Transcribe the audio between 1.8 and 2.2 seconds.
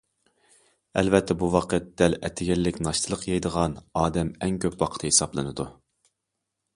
دەل